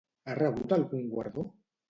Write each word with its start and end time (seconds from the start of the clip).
Ha 0.29 0.35
rebut 0.37 0.73
algun 0.79 1.05
guardó? 1.13 1.47